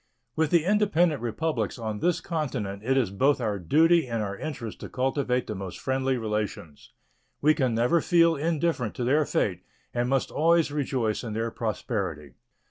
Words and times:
With 0.35 0.49
the 0.49 0.65
independent 0.65 1.21
Republics 1.21 1.77
on 1.77 1.99
this 1.99 2.21
continent 2.21 2.81
it 2.83 2.97
is 2.97 3.11
both 3.11 3.39
our 3.39 3.59
duty 3.59 4.07
and 4.07 4.23
our 4.23 4.35
interest 4.35 4.79
to 4.79 4.89
cultivate 4.89 5.45
the 5.45 5.53
most 5.53 5.77
friendly 5.77 6.17
relations. 6.17 6.91
We 7.39 7.53
can 7.53 7.75
never 7.75 8.01
feel 8.01 8.35
indifferent 8.35 8.95
to 8.95 9.03
their 9.03 9.25
fate, 9.27 9.61
and 9.93 10.09
must 10.09 10.31
always 10.31 10.71
rejoice 10.71 11.23
in 11.23 11.33
their 11.33 11.51
prosperity. 11.51 12.33